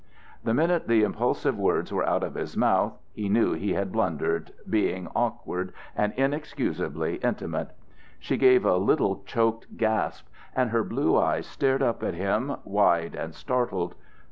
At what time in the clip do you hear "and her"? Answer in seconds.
10.55-10.83